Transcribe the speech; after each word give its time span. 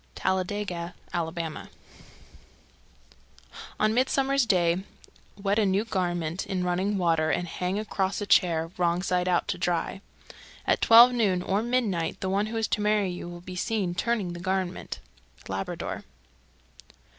Talladega, 0.15 0.95
Ala. 1.13 1.31
325. 1.31 1.69
On 3.79 3.93
Midsummer's 3.93 4.47
Day 4.47 4.77
wet 5.37 5.59
a 5.59 5.65
new 5.67 5.85
garment 5.85 6.43
in 6.47 6.63
running 6.63 6.97
water 6.97 7.29
and 7.29 7.47
hang 7.47 7.77
across 7.77 8.19
a 8.19 8.25
chair, 8.25 8.71
wrong 8.79 9.03
side 9.03 9.27
out, 9.27 9.47
to 9.49 9.59
dry. 9.59 10.01
At 10.65 10.81
twelve 10.81 11.11
noon 11.11 11.43
or 11.43 11.61
midnight 11.61 12.19
the 12.19 12.31
one 12.31 12.47
who 12.47 12.57
is 12.57 12.67
to 12.69 12.81
marry 12.81 13.11
you 13.11 13.29
will 13.29 13.41
be 13.41 13.55
seen 13.55 13.93
turning 13.93 14.33
the 14.33 14.39
garment. 14.39 14.97
_Labrador. 15.45 16.01